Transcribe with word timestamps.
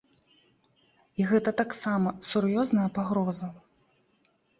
І 1.19 1.27
гэта 1.31 1.53
таксама 1.61 2.09
сур'ёзная 2.29 2.87
пагроза. 2.97 3.51